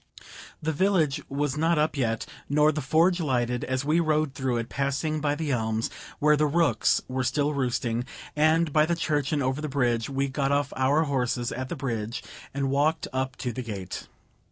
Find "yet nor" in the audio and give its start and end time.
1.95-2.71